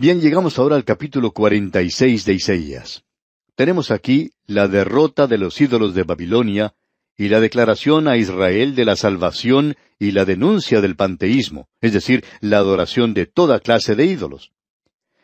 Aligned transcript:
Bien, 0.00 0.20
llegamos 0.20 0.60
ahora 0.60 0.76
al 0.76 0.84
capítulo 0.84 1.32
cuarenta 1.32 1.82
y 1.82 1.90
seis 1.90 2.24
de 2.24 2.32
Isaías. 2.32 3.02
Tenemos 3.56 3.90
aquí 3.90 4.30
la 4.46 4.68
derrota 4.68 5.26
de 5.26 5.38
los 5.38 5.60
ídolos 5.60 5.92
de 5.92 6.04
Babilonia 6.04 6.76
y 7.16 7.26
la 7.26 7.40
declaración 7.40 8.06
a 8.06 8.16
Israel 8.16 8.76
de 8.76 8.84
la 8.84 8.94
salvación 8.94 9.74
y 9.98 10.12
la 10.12 10.24
denuncia 10.24 10.80
del 10.80 10.94
panteísmo, 10.94 11.68
es 11.80 11.92
decir, 11.94 12.24
la 12.40 12.58
adoración 12.58 13.12
de 13.12 13.26
toda 13.26 13.58
clase 13.58 13.96
de 13.96 14.04
ídolos. 14.04 14.52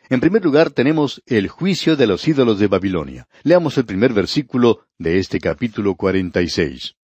En 0.09 0.19
primer 0.19 0.43
lugar 0.43 0.71
tenemos 0.71 1.23
el 1.25 1.47
juicio 1.47 1.95
de 1.95 2.07
los 2.07 2.27
ídolos 2.27 2.59
de 2.59 2.67
Babilonia. 2.67 3.29
Leamos 3.43 3.77
el 3.77 3.85
primer 3.85 4.11
versículo 4.11 4.85
de 4.99 5.19
este 5.19 5.39
capítulo 5.39 5.95
cuarenta 5.95 6.41
y 6.41 6.49
seis. 6.49 6.95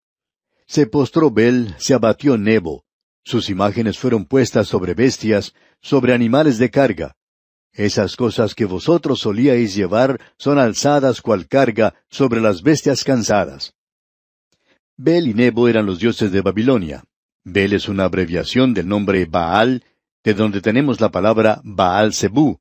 Se 0.67 0.89
postró 0.89 1.31
Bel, 1.31 1.77
se 1.79 1.95
abatió 1.95 2.37
Nebo. 2.37 2.85
Sus 3.23 3.49
imágenes 3.49 3.97
fueron 3.97 4.25
puestas 4.25 4.67
sobre 4.67 4.95
bestias, 4.95 5.55
sobre 5.81 6.15
animales 6.15 6.59
de 6.59 6.69
carga. 6.69 7.17
Esas 7.73 8.17
cosas 8.17 8.55
que 8.55 8.65
vosotros 8.65 9.21
solíais 9.21 9.75
llevar 9.75 10.21
son 10.37 10.59
alzadas 10.59 11.21
cual 11.21 11.47
carga 11.47 11.95
sobre 12.09 12.41
las 12.41 12.63
bestias 12.63 13.05
cansadas. 13.05 13.75
Bel 14.97 15.29
y 15.29 15.35
Nebo 15.35 15.69
eran 15.69 15.87
los 15.87 15.99
dioses 15.99 16.33
de 16.33 16.41
Babilonia. 16.43 17.05
Bel 17.45 17.73
es 17.73 17.89
una 17.89 18.05
abreviación 18.05 18.75
del 18.75 18.89
nombre 18.89 19.25
Baal, 19.25 19.85
de 20.23 20.35
donde 20.35 20.61
tenemos 20.61 21.01
la 21.01 21.11
palabra 21.11 21.61
Baal 21.65 22.13
Zebú, 22.13 22.61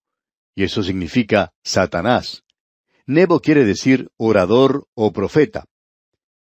y 0.56 0.64
eso 0.64 0.84
significa 0.84 1.52
Satanás. 1.64 2.44
Nebo 3.06 3.42
quiere 3.42 3.66
decir 3.66 4.10
orador 4.18 4.88
o 4.94 5.12
profeta. 5.12 5.66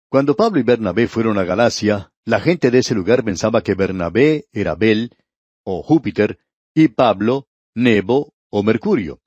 Cuando 0.10 0.36
Pablo 0.36 0.60
y 0.60 0.64
Bernabé 0.64 1.08
fueron 1.08 1.38
a 1.38 1.44
Galacia, 1.44 2.12
la 2.26 2.40
gente 2.40 2.72
de 2.72 2.80
ese 2.80 2.96
lugar 2.96 3.24
pensaba 3.24 3.62
que 3.62 3.76
Bernabé 3.76 4.46
era 4.52 4.76
Bel, 4.76 5.16
o 5.64 5.84
Júpiter, 5.84 6.40
y 6.74 6.90
Pablo, 6.90 7.48
Nebo 7.74 8.35
o 8.50 8.64
Mercurio, 8.64 9.20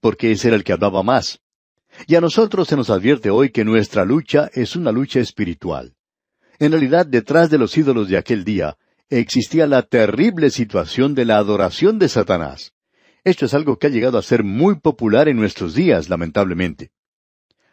porque 0.00 0.32
ese 0.32 0.48
era 0.48 0.56
el 0.56 0.64
que 0.64 0.72
hablaba 0.72 1.02
más. 1.02 1.40
Y 2.06 2.14
a 2.14 2.20
nosotros 2.20 2.68
se 2.68 2.76
nos 2.76 2.90
advierte 2.90 3.30
hoy 3.30 3.50
que 3.50 3.64
nuestra 3.64 4.04
lucha 4.04 4.50
es 4.52 4.76
una 4.76 4.92
lucha 4.92 5.20
espiritual. 5.20 5.94
En 6.58 6.72
realidad, 6.72 7.06
detrás 7.06 7.50
de 7.50 7.58
los 7.58 7.76
ídolos 7.76 8.08
de 8.08 8.16
aquel 8.16 8.44
día, 8.44 8.76
existía 9.08 9.66
la 9.66 9.82
terrible 9.82 10.50
situación 10.50 11.14
de 11.14 11.24
la 11.24 11.36
adoración 11.36 11.98
de 11.98 12.08
Satanás. 12.08 12.72
Esto 13.24 13.46
es 13.46 13.54
algo 13.54 13.78
que 13.78 13.88
ha 13.88 13.90
llegado 13.90 14.18
a 14.18 14.22
ser 14.22 14.44
muy 14.44 14.78
popular 14.78 15.28
en 15.28 15.36
nuestros 15.36 15.74
días, 15.74 16.08
lamentablemente. 16.08 16.90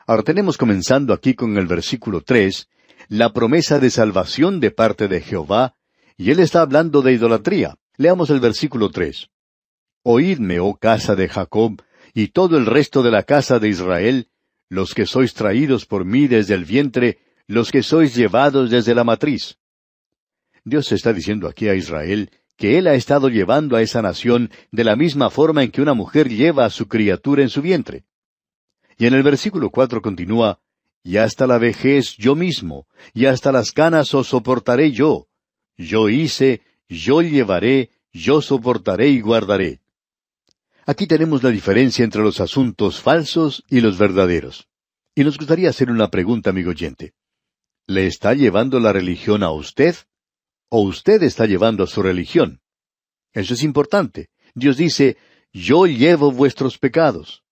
Ahora 0.06 0.24
tenemos 0.24 0.58
comenzando 0.58 1.14
aquí 1.14 1.34
con 1.34 1.58
el 1.58 1.68
versículo 1.68 2.22
tres, 2.22 2.68
la 3.08 3.34
promesa 3.34 3.80
de 3.80 3.90
salvación 3.90 4.60
de 4.60 4.72
parte 4.72 5.08
de 5.08 5.22
Jehová, 5.22 5.76
y 6.18 6.32
él 6.32 6.40
está 6.40 6.62
hablando 6.62 7.02
de 7.02 7.14
idolatría. 7.14 7.76
Leamos 7.98 8.30
el 8.30 8.40
versículo 8.40 8.90
tres. 8.90 9.30
Oídme, 10.04 10.60
oh 10.60 10.76
casa 10.76 11.16
de 11.16 11.30
Jacob, 11.30 11.82
y 12.14 12.28
todo 12.28 12.58
el 12.58 12.66
resto 12.66 13.04
de 13.04 13.12
la 13.12 13.24
casa 13.24 13.60
de 13.60 13.70
Israel, 13.70 14.28
los 14.70 14.94
que 14.94 15.06
sois 15.06 15.34
traídos 15.34 15.86
por 15.86 16.04
mí 16.04 16.28
desde 16.28 16.56
el 16.56 16.66
vientre, 16.66 17.20
los 17.48 17.72
que 17.72 17.84
sois 17.84 18.14
llevados 18.14 18.70
desde 18.70 18.94
la 18.94 19.06
matriz. 19.06 19.58
Dios 20.66 20.92
está 20.92 21.14
diciendo 21.14 21.48
aquí 21.48 21.70
a 21.70 21.76
Israel 21.76 22.32
que 22.58 22.78
Él 22.78 22.88
ha 22.88 22.96
estado 22.96 23.30
llevando 23.30 23.76
a 23.76 23.82
esa 23.82 24.02
nación 24.02 24.52
de 24.72 24.84
la 24.84 24.96
misma 24.96 25.30
forma 25.30 25.64
en 25.64 25.72
que 25.72 25.82
una 25.82 25.94
mujer 25.94 26.30
lleva 26.30 26.66
a 26.66 26.70
su 26.70 26.88
criatura 26.88 27.42
en 27.42 27.50
su 27.50 27.62
vientre. 27.62 28.04
Y 28.98 29.06
en 29.06 29.14
el 29.14 29.24
versículo 29.24 29.70
cuatro 29.70 30.02
continúa, 30.02 30.60
Y 31.02 31.18
hasta 31.18 31.48
la 31.48 31.58
vejez 31.58 32.16
yo 32.18 32.36
mismo, 32.36 32.88
y 33.14 33.26
hasta 33.26 33.52
las 33.52 33.72
canas 33.72 34.14
os 34.14 34.28
soportaré 34.28 34.92
yo. 34.92 35.28
Yo 35.78 36.10
hice, 36.10 36.62
yo 36.88 37.22
llevaré, 37.22 37.90
yo 38.12 38.42
soportaré 38.42 39.10
y 39.10 39.20
guardaré. 39.20 39.83
Aquí 40.86 41.08
tenemos 41.08 41.44
la 41.44 41.50
diferencia 41.50 42.04
entre 42.04 42.22
los 42.22 42.42
asuntos 42.42 43.00
falsos 43.00 43.64
y 43.70 43.80
los 43.80 43.98
verdaderos. 43.98 44.68
Y 45.16 45.24
nos 45.24 45.38
gustaría 45.38 45.70
hacer 45.70 45.90
una 45.90 46.10
pregunta, 46.10 46.50
amigo 46.50 46.72
oyente. 46.72 47.14
¿Le 47.88 48.06
está 48.06 48.34
llevando 48.34 48.80
la 48.82 48.92
religión 48.92 49.44
a 49.44 49.52
usted? 49.52 49.96
¿O 50.70 50.82
usted 50.82 51.24
está 51.24 51.46
llevando 51.46 51.84
a 51.84 51.88
su 51.88 52.02
religión? 52.02 52.60
Eso 53.32 53.54
es 53.54 53.64
importante. 53.64 54.30
Dios 54.56 54.76
dice, 54.76 55.16
yo 55.54 55.86
llevo 55.86 56.32
vuestros 56.32 56.78
pecados. 56.78 57.44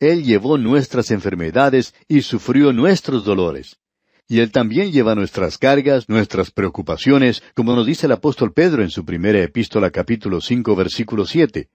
Él 0.00 0.24
llevó 0.24 0.58
nuestras 0.58 1.12
enfermedades 1.12 1.94
y 2.08 2.22
sufrió 2.22 2.72
nuestros 2.72 3.24
dolores. 3.24 3.78
Y 4.26 4.40
Él 4.40 4.50
también 4.50 4.90
lleva 4.90 5.14
nuestras 5.14 5.56
cargas, 5.56 6.08
nuestras 6.08 6.50
preocupaciones, 6.50 7.44
como 7.54 7.76
nos 7.76 7.86
dice 7.86 8.06
el 8.06 8.12
apóstol 8.12 8.52
Pedro 8.52 8.82
en 8.82 8.90
su 8.90 9.04
primera 9.04 9.40
epístola 9.40 9.90
capítulo 9.90 10.40
cinco 10.40 10.74
versículo 10.74 11.26
siete 11.26 11.68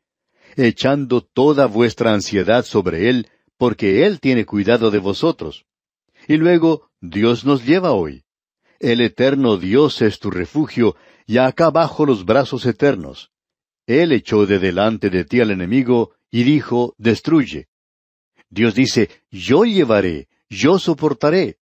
echando 0.66 1.22
toda 1.22 1.68
vuestra 1.68 2.14
ansiedad 2.14 2.66
sobre 2.66 3.10
Él, 3.10 3.30
porque 3.58 4.06
Él 4.06 4.20
tiene 4.20 4.46
cuidado 4.46 4.92
de 4.92 5.00
vosotros. 5.00 5.66
Y 6.28 6.38
luego, 6.38 6.90
Dios 7.00 7.46
nos 7.46 7.66
lleva 7.66 7.92
hoy. 7.92 8.24
El 8.80 9.02
eterno 9.02 9.58
Dios 9.58 10.02
es 10.02 10.20
tu 10.20 10.30
refugio, 10.32 10.96
y 11.26 11.38
acá 11.38 11.68
abajo 11.68 12.06
los 12.06 12.26
brazos 12.26 12.66
eternos. 12.66 13.32
Él 13.86 14.12
echó 14.12 14.46
de 14.46 14.60
delante 14.60 15.10
de 15.10 15.24
ti 15.24 15.40
al 15.40 15.52
enemigo, 15.52 16.16
y 16.30 16.44
dijo, 16.44 16.96
destruye. 16.98 17.68
Dios 18.50 18.76
dice, 18.76 19.10
yo 19.32 19.64
llevaré, 19.64 20.28
yo 20.50 20.80
soportaré. 20.80 21.60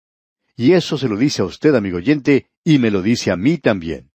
Y 0.57 0.73
eso 0.73 0.99
se 0.99 1.09
lo 1.09 1.17
dice 1.17 1.43
a 1.43 1.45
usted, 1.45 1.75
amigo 1.75 1.99
oyente, 1.99 2.51
y 2.65 2.79
me 2.79 2.91
lo 2.91 3.03
dice 3.03 3.31
a 3.31 3.37
mí 3.37 3.59
también. 3.59 4.08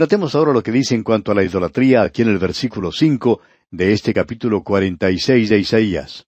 Notemos 0.00 0.34
ahora 0.34 0.54
lo 0.54 0.62
que 0.62 0.72
dice 0.72 0.94
en 0.94 1.02
cuanto 1.02 1.30
a 1.30 1.34
la 1.34 1.44
idolatría 1.44 2.00
aquí 2.00 2.22
en 2.22 2.30
el 2.30 2.38
versículo 2.38 2.90
cinco, 2.90 3.42
de 3.70 3.92
este 3.92 4.14
capítulo 4.14 4.64
cuarenta 4.64 5.10
y 5.10 5.18
seis 5.18 5.50
de 5.50 5.58
Isaías. 5.58 6.26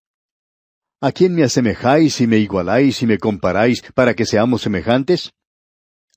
¿A 1.00 1.10
quién 1.10 1.34
me 1.34 1.42
asemejáis 1.42 2.20
y 2.20 2.26
me 2.26 2.36
igualáis 2.36 3.00
y 3.00 3.06
me 3.06 3.16
comparáis 3.16 3.82
para 3.94 4.12
que 4.12 4.26
seamos 4.26 4.60
semejantes? 4.60 5.32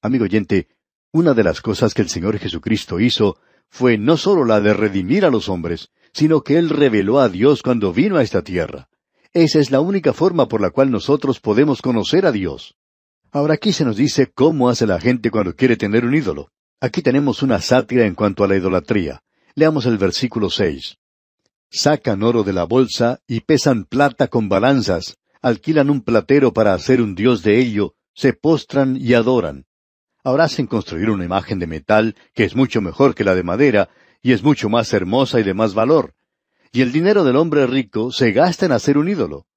Amigo 0.02 0.26
oyente, 0.26 0.68
una 1.14 1.34
de 1.34 1.46
las 1.46 1.62
cosas 1.62 1.94
que 1.94 2.02
el 2.02 2.10
Señor 2.10 2.38
Jesucristo 2.40 3.00
hizo 3.00 3.38
fue 3.70 3.98
no 3.98 4.18
sólo 4.18 4.44
la 4.44 4.60
de 4.60 4.74
redimir 4.74 5.24
a 5.24 5.30
los 5.30 5.48
hombres, 5.48 5.92
sino 6.12 6.42
que 6.42 6.58
Él 6.58 6.70
reveló 6.70 7.22
a 7.22 7.30
Dios 7.30 7.62
cuando 7.62 7.94
vino 7.94 8.18
a 8.18 8.22
esta 8.22 8.42
tierra. 8.42 8.90
Esa 9.32 9.60
es 9.60 9.72
la 9.72 9.80
única 9.80 10.12
forma 10.12 10.50
por 10.50 10.60
la 10.60 10.72
cual 10.72 10.92
nosotros 10.92 11.40
podemos 11.40 11.82
conocer 11.82 12.26
a 12.26 12.34
Dios. 12.34 12.76
Ahora 13.32 13.54
aquí 13.54 13.72
se 13.72 13.86
nos 13.86 13.96
dice 13.96 14.30
cómo 14.30 14.68
hace 14.68 14.86
la 14.86 15.00
gente 15.00 15.32
cuando 15.32 15.56
quiere 15.56 15.78
tener 15.78 16.04
un 16.04 16.16
ídolo. 16.16 16.52
Aquí 16.86 17.02
tenemos 17.02 17.42
una 17.42 17.60
sátira 17.62 18.06
en 18.06 18.14
cuanto 18.14 18.44
a 18.44 18.48
la 18.48 18.56
idolatría. 18.56 19.24
Leamos 19.56 19.88
el 19.88 19.98
versículo 19.98 20.52
seis 20.52 20.98
sacan 21.72 22.22
oro 22.22 22.44
de 22.44 22.54
la 22.54 22.64
bolsa 22.64 23.22
y 23.28 23.40
pesan 23.42 23.86
plata 23.86 24.28
con 24.28 24.50
balanzas, 24.50 25.18
alquilan 25.42 25.90
un 25.90 26.02
platero 26.02 26.54
para 26.54 26.76
hacer 26.76 27.02
un 27.02 27.16
dios 27.16 27.42
de 27.42 27.60
ello, 27.60 27.96
se 28.14 28.34
postran 28.34 28.96
y 28.96 29.16
adoran. 29.16 29.66
Ahora 30.24 30.44
hacen 30.44 30.68
construir 30.68 31.10
una 31.10 31.26
imagen 31.26 31.58
de 31.58 31.66
metal 31.66 32.16
que 32.36 32.44
es 32.44 32.56
mucho 32.56 32.82
mejor 32.82 33.16
que 33.16 33.24
la 33.24 33.34
de 33.34 33.42
madera 33.42 33.90
y 34.22 34.34
es 34.34 34.44
mucho 34.44 34.70
más 34.70 34.94
hermosa 34.94 35.40
y 35.40 35.44
de 35.44 35.56
más 35.56 35.74
valor. 35.74 36.14
Y 36.72 36.82
el 36.82 36.92
dinero 36.92 37.24
del 37.24 37.36
hombre 37.36 37.66
rico 37.66 38.12
se 38.12 38.32
gasta 38.32 38.68
en 38.68 38.74
hacer 38.74 39.00
un 39.00 39.10
ídolo. 39.10 39.48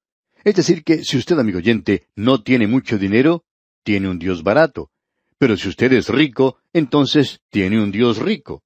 Es 0.44 0.54
decir, 0.54 0.82
que 0.82 1.04
si 1.04 1.18
usted, 1.18 1.38
amigo 1.38 1.58
oyente, 1.58 2.08
no 2.16 2.42
tiene 2.42 2.66
mucho 2.66 2.96
dinero, 2.96 3.44
tiene 3.84 4.08
un 4.08 4.18
Dios 4.18 4.42
barato. 4.42 4.90
Pero 5.38 5.56
si 5.56 5.68
usted 5.68 5.92
es 5.92 6.08
rico, 6.08 6.58
entonces 6.72 7.40
tiene 7.50 7.80
un 7.80 7.90
Dios 7.90 8.18
rico. 8.18 8.62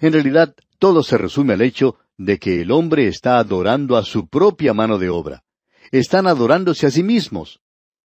En 0.00 0.12
realidad, 0.12 0.54
todo 0.78 1.02
se 1.02 1.16
resume 1.16 1.54
al 1.54 1.62
hecho 1.62 1.96
de 2.18 2.38
que 2.38 2.60
el 2.60 2.70
hombre 2.70 3.08
está 3.08 3.38
adorando 3.38 3.96
a 3.96 4.04
su 4.04 4.28
propia 4.28 4.74
mano 4.74 4.98
de 4.98 5.08
obra. 5.08 5.42
Están 5.90 6.26
adorándose 6.26 6.86
a 6.86 6.90
sí 6.90 7.02
mismos. 7.02 7.60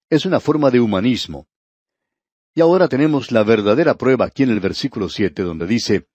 Es 0.10 0.26
una 0.26 0.40
forma 0.40 0.70
de 0.72 0.80
humanismo. 0.80 1.48
Y 2.54 2.62
ahora 2.62 2.88
tenemos 2.88 3.32
la 3.32 3.44
verdadera 3.44 3.96
prueba 3.96 4.26
aquí 4.26 4.44
en 4.44 4.52
el 4.52 4.60
versículo 4.60 5.10
siete, 5.10 5.42
donde 5.42 5.68
dice, 5.68 6.08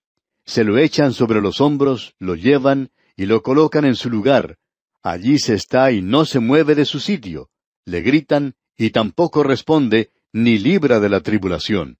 Se 0.44 0.64
lo 0.64 0.78
echan 0.78 1.12
sobre 1.12 1.42
los 1.42 1.60
hombros, 1.60 2.14
lo 2.18 2.34
llevan 2.34 2.90
y 3.16 3.26
lo 3.26 3.42
colocan 3.42 3.84
en 3.84 3.96
su 3.96 4.08
lugar. 4.08 4.56
Allí 5.02 5.38
se 5.38 5.54
está 5.54 5.92
y 5.92 6.02
no 6.02 6.24
se 6.24 6.40
mueve 6.40 6.74
de 6.74 6.84
su 6.84 7.00
sitio. 7.00 7.50
Le 7.84 8.00
gritan 8.00 8.54
y 8.76 8.90
tampoco 8.90 9.42
responde, 9.42 10.10
ni 10.32 10.58
libra 10.58 11.00
de 11.00 11.08
la 11.08 11.20
tribulación. 11.20 11.98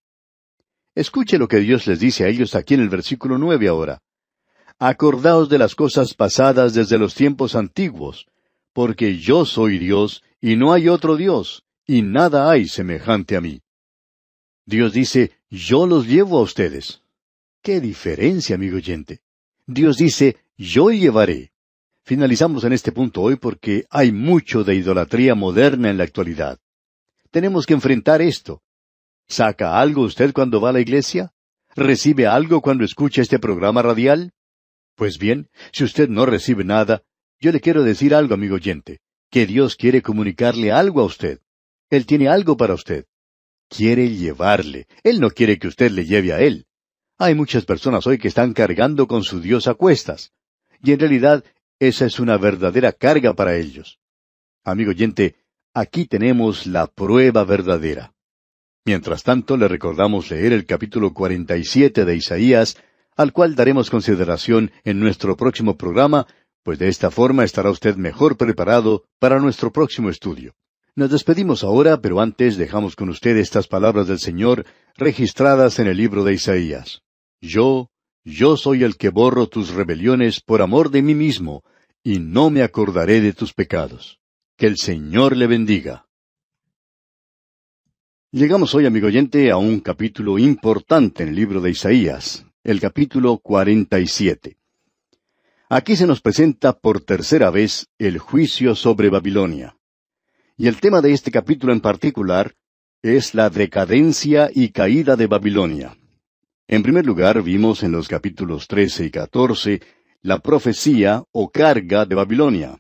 Escuche 0.95 1.39
lo 1.39 1.49
que 1.49 1.59
Dios 1.59 1.87
les 1.87 2.01
dice 2.01 2.25
a 2.25 2.29
ellos 2.29 2.55
aquí 2.55 2.75
en 2.75 2.81
el 2.81 2.89
versículo 2.89 3.39
nueve 3.39 3.69
ahora. 3.69 4.03
Acordaos 4.79 5.49
de 5.49 5.59
las 5.59 5.75
cosas 5.75 6.15
pasadas 6.15 6.75
desde 6.75 6.99
los 6.99 7.15
tiempos 7.15 7.55
antiguos, 7.55 8.27
porque 8.73 9.19
yo 9.19 9.45
soy 9.45 9.79
Dios 9.79 10.23
y 10.41 10.57
no 10.57 10.73
hay 10.73 10.89
otro 10.89 11.17
Dios, 11.17 11.65
y 11.87 12.03
nada 12.03 12.51
hay 12.51 12.67
semejante 12.67 13.37
a 13.37 13.41
mí. 13.41 13.61
Dios 14.65 14.93
dice, 14.93 15.33
yo 15.51 15.87
los 15.87 16.07
llevo 16.07 16.39
a 16.39 16.43
ustedes. 16.43 17.03
¿Qué 17.63 17.81
diferencia, 17.81 18.55
amigo 18.55 18.77
oyente? 18.77 19.21
Dios 19.67 19.97
dice, 19.97 20.37
yo 20.57 20.91
llevaré. 20.91 21.53
Finalizamos 22.05 22.65
en 22.65 22.73
este 22.73 22.93
punto 22.93 23.23
hoy 23.23 23.37
porque 23.37 23.85
hay 23.91 24.13
mucho 24.13 24.65
de 24.65 24.77
idolatría 24.77 25.35
moderna 25.35 25.91
en 25.91 25.99
la 25.99 26.05
actualidad. 26.05 26.59
Tenemos 27.31 27.67
que 27.67 27.75
enfrentar 27.75 28.23
esto. 28.23 28.63
¿Saca 29.29 29.81
algo 29.81 30.03
usted 30.03 30.33
cuando 30.33 30.61
va 30.61 30.71
a 30.71 30.73
la 30.73 30.81
iglesia? 30.81 31.33
¿Recibe 31.77 32.27
algo 32.27 32.61
cuando 32.61 32.85
escucha 32.85 33.23
este 33.23 33.39
programa 33.39 33.83
radial? 33.83 34.33
Pues 34.97 35.19
bien, 35.19 35.49
si 35.73 35.85
usted 35.85 36.09
no 36.09 36.27
recibe 36.27 36.65
nada, 36.65 37.03
Yo 37.43 37.53
le 37.53 37.61
quiero 37.61 37.83
decir 37.83 38.15
algo, 38.15 38.35
amigo 38.35 38.57
oyente, 38.57 39.01
que 39.31 39.47
Dios 39.47 39.75
quiere 39.75 40.03
comunicarle 40.03 40.73
algo 40.73 41.01
a 41.01 41.05
usted. 41.05 41.41
Él 41.89 42.05
tiene 42.05 42.29
algo 42.29 42.59
para 42.59 42.75
usted. 42.75 43.07
Quiere 43.69 44.11
llevarle. 44.11 44.87
Él 45.03 45.21
no 45.21 45.31
quiere 45.31 45.59
que 45.59 45.69
usted 45.69 45.91
le 45.91 46.05
lleve 46.05 46.35
a 46.35 46.41
Él. 46.41 46.67
Hay 47.17 47.35
muchas 47.35 47.65
personas 47.65 48.07
hoy 48.07 48.19
que 48.19 48.29
están 48.29 48.53
cargando 48.53 49.07
con 49.07 49.23
su 49.23 49.41
Dios 49.41 49.69
a 49.69 49.75
cuestas. 49.75 50.33
Y 50.83 50.93
en 50.93 51.01
realidad 51.01 51.43
esa 51.79 52.05
es 52.05 52.21
una 52.21 52.37
verdadera 52.37 52.93
carga 52.93 53.33
para 53.33 53.57
ellos. 53.57 53.99
Amigo 54.63 54.91
oyente, 54.91 55.37
aquí 55.75 56.07
tenemos 56.07 56.67
la 56.67 56.87
prueba 56.87 57.45
verdadera. 57.45 58.13
Mientras 58.85 59.23
tanto, 59.23 59.57
le 59.57 59.69
recordamos 59.69 60.31
leer 60.31 60.53
el 60.53 60.67
capítulo 60.67 61.13
47 61.13 62.05
de 62.05 62.17
Isaías, 62.17 62.77
al 63.17 63.33
cual 63.33 63.55
daremos 63.55 63.91
consideración 63.91 64.73
en 64.85 64.99
nuestro 64.99 65.37
próximo 65.37 65.77
programa, 65.77 66.27
pues 66.63 66.79
de 66.79 66.89
esta 66.89 67.11
forma 67.11 67.45
estará 67.45 67.71
usted 67.71 67.97
mejor 67.97 68.37
preparado 68.37 69.05
para 69.19 69.39
nuestro 69.39 69.73
próximo 69.73 70.11
estudio. 70.11 70.55
Nos 70.97 71.11
despedimos 71.11 71.63
ahora, 71.63 72.01
pero 72.01 72.21
antes 72.21 72.57
dejamos 72.57 72.97
con 72.97 73.09
usted 73.09 73.37
estas 73.37 73.69
palabras 73.69 74.09
del 74.09 74.19
Señor 74.19 74.67
registradas 74.97 75.79
en 75.79 75.87
el 75.87 75.97
libro 75.97 76.25
de 76.25 76.35
Isaías. 76.35 77.03
Yo, 77.41 77.91
yo 78.25 78.57
soy 78.57 78.83
el 78.83 78.97
que 78.97 79.09
borro 79.09 79.47
tus 79.47 79.71
rebeliones 79.71 80.41
por 80.41 80.63
amor 80.63 80.91
de 80.91 81.03
mí 81.03 81.15
mismo, 81.15 81.63
y 82.03 82.19
no 82.19 82.51
me 82.51 82.63
acordaré 82.63 83.21
de 83.21 83.33
tus 83.33 83.53
pecados. 83.53 84.20
Que 84.61 84.67
el 84.67 84.77
Señor 84.77 85.39
le 85.39 85.47
bendiga. 85.47 86.05
Llegamos 88.31 88.75
hoy, 88.75 88.85
amigo 88.85 89.07
oyente, 89.07 89.51
a 89.51 89.57
un 89.57 89.81
capítulo 89.81 90.39
importante 90.39 91.23
en 91.23 91.31
el 91.31 91.35
libro 91.35 91.63
de 91.63 91.71
Isaías, 91.71 92.45
el 92.63 92.79
capítulo 92.79 93.39
47. 93.39 94.59
Aquí 95.71 95.97
se 95.97 96.07
nos 96.07 96.21
presenta 96.21 96.79
por 96.79 97.01
tercera 97.01 97.49
vez 97.49 97.87
el 97.99 98.19
juicio 98.19 98.75
sobre 98.75 99.09
Babilonia. 99.09 99.79
Y 100.59 100.67
el 100.67 100.79
tema 100.79 101.01
de 101.01 101.15
este 101.15 101.31
capítulo 101.31 101.73
en 101.73 101.81
particular 101.81 102.55
es 103.01 103.35
la 103.35 103.49
decadencia 103.49 104.51
y 104.55 104.73
caída 104.73 105.17
de 105.17 105.27
Babilonia. 105.27 105.97
En 106.69 106.83
primer 106.83 107.07
lugar, 107.07 107.43
vimos 107.43 107.83
en 107.83 107.93
los 107.93 108.09
capítulos 108.09 108.69
13 108.69 109.07
y 109.07 109.11
14 109.11 109.81
la 110.21 110.39
profecía 110.41 111.25
o 111.33 111.49
carga 111.49 112.05
de 112.05 112.15
Babilonia. 112.15 112.79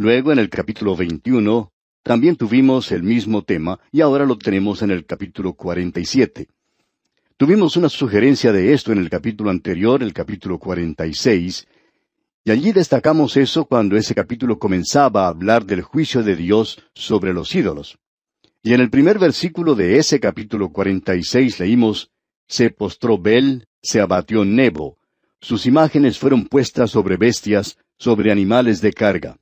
Luego, 0.00 0.32
en 0.32 0.38
el 0.38 0.48
capítulo 0.48 0.96
21, 0.96 1.74
también 2.02 2.34
tuvimos 2.34 2.90
el 2.90 3.02
mismo 3.02 3.44
tema 3.44 3.78
y 3.92 4.00
ahora 4.00 4.24
lo 4.24 4.38
tenemos 4.38 4.80
en 4.80 4.92
el 4.92 5.04
capítulo 5.04 5.52
47. 5.52 6.48
Tuvimos 7.36 7.76
una 7.76 7.90
sugerencia 7.90 8.50
de 8.50 8.72
esto 8.72 8.92
en 8.92 8.98
el 8.98 9.10
capítulo 9.10 9.50
anterior, 9.50 10.02
el 10.02 10.14
capítulo 10.14 10.58
46, 10.58 11.68
y 12.46 12.50
allí 12.50 12.72
destacamos 12.72 13.36
eso 13.36 13.66
cuando 13.66 13.94
ese 13.98 14.14
capítulo 14.14 14.58
comenzaba 14.58 15.26
a 15.26 15.28
hablar 15.28 15.66
del 15.66 15.82
juicio 15.82 16.22
de 16.22 16.34
Dios 16.34 16.82
sobre 16.94 17.34
los 17.34 17.54
ídolos. 17.54 17.98
Y 18.62 18.72
en 18.72 18.80
el 18.80 18.88
primer 18.88 19.18
versículo 19.18 19.74
de 19.74 19.98
ese 19.98 20.18
capítulo 20.18 20.72
46 20.72 21.60
leímos, 21.60 22.10
Se 22.48 22.70
postró 22.70 23.18
Bel, 23.18 23.66
se 23.82 24.00
abatió 24.00 24.46
Nebo, 24.46 24.96
sus 25.42 25.66
imágenes 25.66 26.18
fueron 26.18 26.46
puestas 26.46 26.90
sobre 26.90 27.18
bestias, 27.18 27.76
sobre 27.98 28.32
animales 28.32 28.80
de 28.80 28.94
carga. 28.94 29.36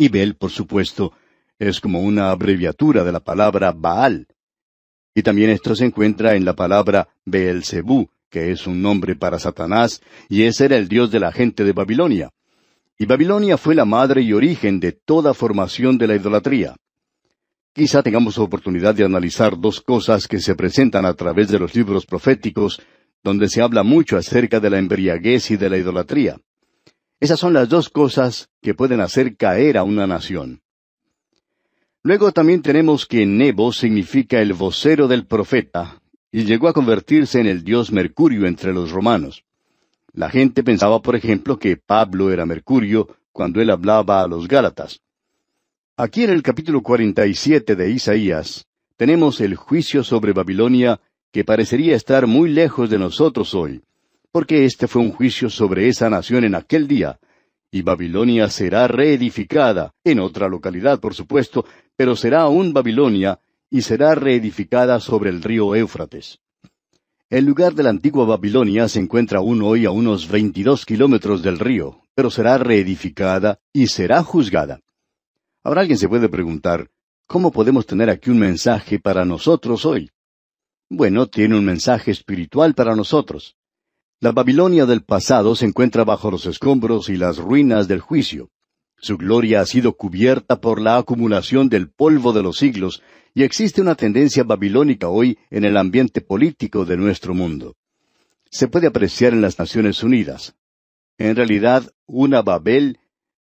Y 0.00 0.08
Bel, 0.08 0.36
por 0.36 0.50
supuesto, 0.52 1.12
es 1.58 1.80
como 1.80 2.00
una 2.00 2.30
abreviatura 2.30 3.02
de 3.02 3.10
la 3.10 3.18
palabra 3.18 3.72
Baal. 3.72 4.28
Y 5.12 5.24
también 5.24 5.50
esto 5.50 5.74
se 5.74 5.86
encuentra 5.86 6.36
en 6.36 6.44
la 6.44 6.54
palabra 6.54 7.08
Beelzebú, 7.24 8.08
que 8.30 8.52
es 8.52 8.68
un 8.68 8.80
nombre 8.80 9.16
para 9.16 9.40
Satanás, 9.40 10.00
y 10.28 10.44
ese 10.44 10.66
era 10.66 10.76
el 10.76 10.86
dios 10.86 11.10
de 11.10 11.18
la 11.18 11.32
gente 11.32 11.64
de 11.64 11.72
Babilonia. 11.72 12.30
Y 12.96 13.06
Babilonia 13.06 13.58
fue 13.58 13.74
la 13.74 13.84
madre 13.84 14.22
y 14.22 14.32
origen 14.32 14.78
de 14.78 14.92
toda 14.92 15.34
formación 15.34 15.98
de 15.98 16.06
la 16.06 16.14
idolatría. 16.14 16.76
Quizá 17.72 18.00
tengamos 18.00 18.38
oportunidad 18.38 18.94
de 18.94 19.04
analizar 19.04 19.58
dos 19.58 19.80
cosas 19.80 20.28
que 20.28 20.38
se 20.38 20.54
presentan 20.54 21.06
a 21.06 21.14
través 21.14 21.48
de 21.48 21.58
los 21.58 21.74
libros 21.74 22.06
proféticos, 22.06 22.80
donde 23.24 23.48
se 23.48 23.62
habla 23.62 23.82
mucho 23.82 24.16
acerca 24.16 24.60
de 24.60 24.70
la 24.70 24.78
embriaguez 24.78 25.50
y 25.50 25.56
de 25.56 25.70
la 25.70 25.76
idolatría. 25.76 26.38
Esas 27.20 27.40
son 27.40 27.52
las 27.52 27.68
dos 27.68 27.88
cosas 27.88 28.48
que 28.62 28.74
pueden 28.74 29.00
hacer 29.00 29.36
caer 29.36 29.76
a 29.76 29.82
una 29.82 30.06
nación. 30.06 30.60
Luego 32.02 32.30
también 32.32 32.62
tenemos 32.62 33.06
que 33.06 33.26
Nebo 33.26 33.72
significa 33.72 34.40
el 34.40 34.52
vocero 34.52 35.08
del 35.08 35.26
profeta, 35.26 36.00
y 36.30 36.44
llegó 36.44 36.68
a 36.68 36.72
convertirse 36.72 37.40
en 37.40 37.46
el 37.46 37.64
dios 37.64 37.90
Mercurio 37.90 38.46
entre 38.46 38.72
los 38.72 38.90
romanos. 38.90 39.44
La 40.12 40.30
gente 40.30 40.62
pensaba, 40.62 41.00
por 41.00 41.16
ejemplo, 41.16 41.58
que 41.58 41.76
Pablo 41.76 42.30
era 42.30 42.46
Mercurio 42.46 43.08
cuando 43.32 43.60
él 43.60 43.70
hablaba 43.70 44.22
a 44.22 44.28
los 44.28 44.46
Gálatas. 44.46 45.00
Aquí 45.96 46.24
en 46.24 46.30
el 46.30 46.42
capítulo 46.42 46.82
47 46.82 47.74
de 47.74 47.90
Isaías 47.90 48.66
tenemos 48.96 49.40
el 49.40 49.56
juicio 49.56 50.04
sobre 50.04 50.32
Babilonia 50.32 51.00
que 51.32 51.44
parecería 51.44 51.96
estar 51.96 52.26
muy 52.26 52.50
lejos 52.50 52.90
de 52.90 52.98
nosotros 52.98 53.54
hoy, 53.54 53.82
porque 54.32 54.64
este 54.64 54.88
fue 54.88 55.02
un 55.02 55.12
juicio 55.12 55.50
sobre 55.50 55.88
esa 55.88 56.10
nación 56.10 56.44
en 56.44 56.54
aquel 56.54 56.86
día, 56.86 57.18
y 57.70 57.82
Babilonia 57.82 58.48
será 58.48 58.88
reedificada, 58.88 59.94
en 60.04 60.20
otra 60.20 60.48
localidad, 60.48 61.00
por 61.00 61.14
supuesto, 61.14 61.64
pero 61.96 62.16
será 62.16 62.42
aún 62.42 62.72
Babilonia, 62.72 63.40
y 63.70 63.82
será 63.82 64.14
reedificada 64.14 65.00
sobre 65.00 65.30
el 65.30 65.42
río 65.42 65.74
Éufrates. 65.74 66.40
El 67.28 67.44
lugar 67.44 67.74
de 67.74 67.82
la 67.82 67.90
antigua 67.90 68.24
Babilonia 68.24 68.88
se 68.88 69.00
encuentra 69.00 69.40
aún 69.40 69.60
hoy 69.60 69.84
a 69.84 69.90
unos 69.90 70.28
veintidós 70.28 70.86
kilómetros 70.86 71.42
del 71.42 71.58
río, 71.58 72.00
pero 72.14 72.30
será 72.30 72.56
reedificada 72.56 73.60
y 73.70 73.88
será 73.88 74.22
juzgada. 74.22 74.80
Ahora 75.62 75.82
alguien 75.82 75.98
se 75.98 76.08
puede 76.08 76.30
preguntar, 76.30 76.90
¿cómo 77.26 77.52
podemos 77.52 77.84
tener 77.84 78.08
aquí 78.08 78.30
un 78.30 78.38
mensaje 78.38 78.98
para 78.98 79.26
nosotros 79.26 79.84
hoy? 79.84 80.10
Bueno, 80.88 81.26
tiene 81.26 81.58
un 81.58 81.66
mensaje 81.66 82.12
espiritual 82.12 82.72
para 82.72 82.96
nosotros. 82.96 83.57
La 84.20 84.32
Babilonia 84.32 84.84
del 84.84 85.04
pasado 85.04 85.54
se 85.54 85.64
encuentra 85.64 86.02
bajo 86.02 86.28
los 86.32 86.44
escombros 86.46 87.08
y 87.08 87.16
las 87.16 87.38
ruinas 87.38 87.86
del 87.86 88.00
juicio. 88.00 88.50
Su 88.96 89.16
gloria 89.16 89.60
ha 89.60 89.64
sido 89.64 89.92
cubierta 89.96 90.60
por 90.60 90.80
la 90.80 90.96
acumulación 90.96 91.68
del 91.68 91.88
polvo 91.88 92.32
de 92.32 92.42
los 92.42 92.58
siglos, 92.58 93.00
y 93.32 93.44
existe 93.44 93.80
una 93.80 93.94
tendencia 93.94 94.42
babilónica 94.42 95.08
hoy 95.08 95.38
en 95.50 95.64
el 95.64 95.76
ambiente 95.76 96.20
político 96.20 96.84
de 96.84 96.96
nuestro 96.96 97.32
mundo. 97.32 97.76
Se 98.50 98.66
puede 98.66 98.88
apreciar 98.88 99.34
en 99.34 99.40
las 99.40 99.56
Naciones 99.56 100.02
Unidas. 100.02 100.56
En 101.16 101.36
realidad, 101.36 101.88
una 102.06 102.42
Babel 102.42 102.98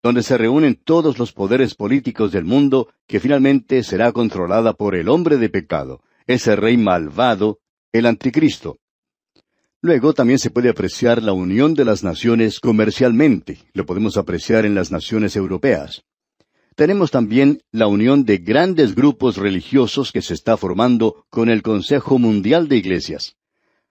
donde 0.01 0.23
se 0.23 0.37
reúnen 0.37 0.75
todos 0.75 1.19
los 1.19 1.33
poderes 1.33 1.75
políticos 1.75 2.31
del 2.31 2.45
mundo 2.45 2.87
que 3.07 3.19
finalmente 3.19 3.83
será 3.83 4.13
controlada 4.13 4.73
por 4.73 4.95
el 4.95 5.09
hombre 5.09 5.35
de 5.35 5.49
pecado, 5.49 6.01
ese 6.27 6.55
rey 6.55 6.77
malvado, 6.77 7.59
el 7.91 8.05
anticristo. 8.05 8.80
Luego 9.83 10.13
también 10.13 10.37
se 10.37 10.51
puede 10.51 10.69
apreciar 10.69 11.23
la 11.23 11.33
unión 11.33 11.73
de 11.73 11.85
las 11.85 12.03
naciones 12.03 12.59
comercialmente, 12.59 13.57
lo 13.73 13.85
podemos 13.87 14.15
apreciar 14.15 14.63
en 14.63 14.75
las 14.75 14.91
naciones 14.91 15.35
europeas. 15.35 16.03
Tenemos 16.75 17.09
también 17.09 17.63
la 17.71 17.87
unión 17.87 18.23
de 18.23 18.37
grandes 18.37 18.93
grupos 18.93 19.37
religiosos 19.37 20.11
que 20.11 20.21
se 20.21 20.35
está 20.35 20.55
formando 20.55 21.25
con 21.29 21.49
el 21.49 21.63
Consejo 21.63 22.19
Mundial 22.19 22.67
de 22.67 22.77
Iglesias. 22.77 23.37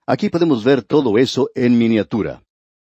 Aquí 0.06 0.28
podemos 0.28 0.62
ver 0.62 0.82
todo 0.82 1.18
eso 1.18 1.50
en 1.56 1.76
miniatura. 1.76 2.44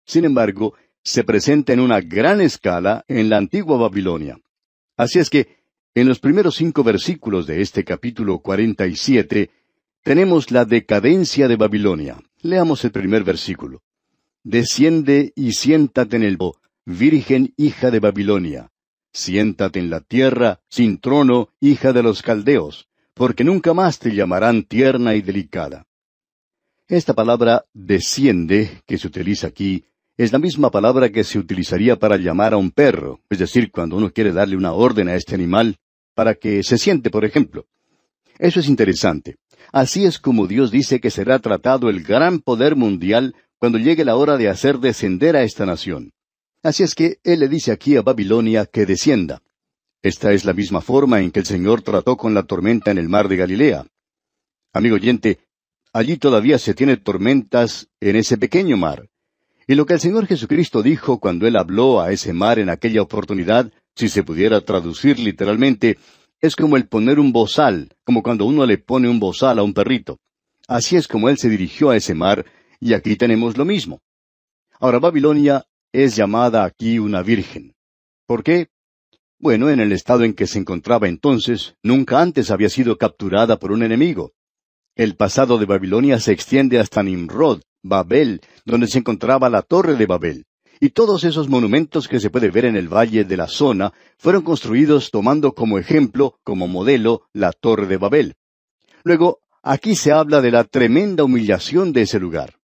Sin 0.06 0.24
embargo, 0.24 0.74
se 1.02 1.24
presenta 1.24 1.72
en 1.72 1.80
una 1.80 2.00
gran 2.00 2.40
escala 2.40 3.04
en 3.08 3.28
la 3.28 3.36
antigua 3.36 3.76
Babilonia. 3.76 4.38
Así 4.96 5.18
es 5.18 5.28
que, 5.28 5.58
en 5.94 6.08
los 6.08 6.20
primeros 6.20 6.54
cinco 6.54 6.84
versículos 6.84 7.46
de 7.46 7.60
este 7.60 7.84
capítulo 7.84 8.38
cuarenta 8.38 8.86
y 8.86 8.94
siete, 8.94 9.50
tenemos 10.02 10.50
la 10.50 10.64
decadencia 10.64 11.48
de 11.48 11.56
Babilonia. 11.56 12.18
Leamos 12.40 12.84
el 12.84 12.90
primer 12.90 13.24
versículo. 13.24 13.82
Desciende 14.42 15.32
y 15.36 15.52
siéntate 15.52 16.16
en 16.16 16.24
el 16.24 16.36
bo, 16.36 16.58
virgen 16.84 17.54
hija 17.56 17.90
de 17.90 18.00
Babilonia. 18.00 18.70
Siéntate 19.12 19.78
en 19.78 19.90
la 19.90 20.00
tierra, 20.00 20.60
sin 20.68 20.98
trono, 20.98 21.50
hija 21.60 21.92
de 21.92 22.02
los 22.02 22.22
caldeos, 22.22 22.88
porque 23.14 23.44
nunca 23.44 23.74
más 23.74 23.98
te 23.98 24.14
llamarán 24.14 24.64
tierna 24.64 25.14
y 25.14 25.22
delicada. 25.22 25.86
Esta 26.88 27.14
palabra 27.14 27.64
desciende, 27.72 28.82
que 28.86 28.98
se 28.98 29.06
utiliza 29.06 29.46
aquí, 29.46 29.84
es 30.16 30.32
la 30.32 30.38
misma 30.38 30.70
palabra 30.70 31.10
que 31.10 31.24
se 31.24 31.38
utilizaría 31.38 31.98
para 31.98 32.16
llamar 32.16 32.54
a 32.54 32.56
un 32.56 32.70
perro, 32.70 33.20
es 33.30 33.38
decir, 33.38 33.70
cuando 33.70 33.96
uno 33.96 34.12
quiere 34.12 34.32
darle 34.32 34.56
una 34.56 34.72
orden 34.72 35.08
a 35.08 35.14
este 35.14 35.34
animal, 35.34 35.76
para 36.14 36.34
que 36.34 36.62
se 36.62 36.76
siente, 36.76 37.10
por 37.10 37.24
ejemplo. 37.24 37.66
Eso 38.38 38.60
es 38.60 38.68
interesante. 38.68 39.36
Así 39.72 40.04
es 40.04 40.18
como 40.18 40.46
Dios 40.46 40.70
dice 40.70 41.00
que 41.00 41.10
será 41.10 41.38
tratado 41.38 41.88
el 41.88 42.02
gran 42.02 42.40
poder 42.40 42.76
mundial 42.76 43.34
cuando 43.56 43.78
llegue 43.78 44.04
la 44.04 44.16
hora 44.16 44.36
de 44.36 44.50
hacer 44.50 44.78
descender 44.78 45.34
a 45.34 45.44
esta 45.44 45.64
nación. 45.64 46.12
Así 46.62 46.82
es 46.82 46.94
que 46.94 47.18
Él 47.24 47.40
le 47.40 47.48
dice 47.48 47.72
aquí 47.72 47.96
a 47.96 48.02
Babilonia 48.02 48.66
que 48.66 48.84
descienda. 48.84 49.42
Esta 50.02 50.32
es 50.32 50.44
la 50.44 50.52
misma 50.52 50.82
forma 50.82 51.20
en 51.20 51.30
que 51.30 51.40
el 51.40 51.46
Señor 51.46 51.80
trató 51.80 52.16
con 52.16 52.34
la 52.34 52.42
tormenta 52.42 52.90
en 52.90 52.98
el 52.98 53.08
mar 53.08 53.28
de 53.28 53.36
Galilea. 53.36 53.86
Amigo 54.74 54.96
oyente, 54.96 55.38
allí 55.92 56.18
todavía 56.18 56.58
se 56.58 56.74
tiene 56.74 56.98
tormentas 56.98 57.88
en 58.00 58.16
ese 58.16 58.36
pequeño 58.36 58.76
mar. 58.76 59.08
Y 59.66 59.74
lo 59.74 59.86
que 59.86 59.94
el 59.94 60.00
Señor 60.00 60.26
Jesucristo 60.26 60.82
dijo 60.82 61.18
cuando 61.18 61.46
Él 61.46 61.56
habló 61.56 62.00
a 62.00 62.12
ese 62.12 62.32
mar 62.32 62.58
en 62.58 62.68
aquella 62.68 63.00
oportunidad, 63.00 63.72
si 63.94 64.08
se 64.08 64.22
pudiera 64.22 64.60
traducir 64.60 65.18
literalmente, 65.18 65.98
es 66.42 66.56
como 66.56 66.76
el 66.76 66.88
poner 66.88 67.20
un 67.20 67.32
bozal, 67.32 67.94
como 68.04 68.22
cuando 68.22 68.44
uno 68.46 68.66
le 68.66 68.76
pone 68.76 69.08
un 69.08 69.20
bozal 69.20 69.60
a 69.60 69.62
un 69.62 69.72
perrito. 69.72 70.18
Así 70.66 70.96
es 70.96 71.06
como 71.06 71.28
Él 71.28 71.38
se 71.38 71.48
dirigió 71.48 71.90
a 71.90 71.96
ese 71.96 72.14
mar, 72.14 72.44
y 72.80 72.94
aquí 72.94 73.14
tenemos 73.14 73.56
lo 73.56 73.64
mismo. 73.64 74.00
Ahora, 74.80 74.98
Babilonia 74.98 75.64
es 75.92 76.16
llamada 76.16 76.64
aquí 76.64 76.98
una 76.98 77.22
virgen. 77.22 77.74
¿Por 78.26 78.42
qué? 78.42 78.68
Bueno, 79.38 79.70
en 79.70 79.78
el 79.78 79.92
estado 79.92 80.24
en 80.24 80.34
que 80.34 80.48
se 80.48 80.58
encontraba 80.58 81.08
entonces, 81.08 81.76
nunca 81.82 82.20
antes 82.20 82.50
había 82.50 82.68
sido 82.68 82.98
capturada 82.98 83.58
por 83.58 83.70
un 83.70 83.84
enemigo. 83.84 84.32
El 84.96 85.14
pasado 85.14 85.58
de 85.58 85.66
Babilonia 85.66 86.18
se 86.18 86.32
extiende 86.32 86.80
hasta 86.80 87.04
Nimrod, 87.04 87.62
Babel, 87.84 88.40
donde 88.64 88.88
se 88.88 88.98
encontraba 88.98 89.48
la 89.48 89.62
torre 89.62 89.94
de 89.94 90.06
Babel. 90.06 90.44
Y 90.84 90.90
todos 90.90 91.22
esos 91.22 91.48
monumentos 91.48 92.08
que 92.08 92.18
se 92.18 92.28
puede 92.28 92.50
ver 92.50 92.64
en 92.64 92.74
el 92.74 92.92
valle 92.92 93.22
de 93.22 93.36
la 93.36 93.46
zona 93.46 93.92
fueron 94.18 94.42
construidos 94.42 95.12
tomando 95.12 95.54
como 95.54 95.78
ejemplo, 95.78 96.40
como 96.42 96.66
modelo, 96.66 97.28
la 97.32 97.52
torre 97.52 97.86
de 97.86 97.98
Babel. 97.98 98.34
Luego, 99.04 99.38
aquí 99.62 99.94
se 99.94 100.10
habla 100.10 100.40
de 100.40 100.50
la 100.50 100.64
tremenda 100.64 101.22
humillación 101.22 101.92
de 101.92 102.02
ese 102.02 102.18
lugar. 102.18 102.58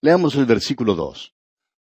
Leamos 0.00 0.36
el 0.36 0.46
versículo 0.46 0.94
dos. 0.94 1.34